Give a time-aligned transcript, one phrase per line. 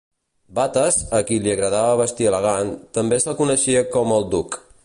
[0.59, 4.63] Bates, a qui li agradava vestir elegant, també se'l coneixia com "El duc".